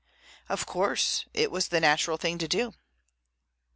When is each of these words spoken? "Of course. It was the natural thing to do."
"Of 0.49 0.65
course. 0.65 1.25
It 1.31 1.51
was 1.51 1.67
the 1.67 1.79
natural 1.79 2.17
thing 2.17 2.39
to 2.39 2.47
do." 2.47 2.73